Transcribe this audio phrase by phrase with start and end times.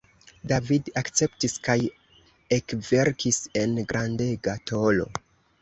[0.51, 1.75] David akceptis kaj
[2.59, 5.11] ekverkis en grandega tolo.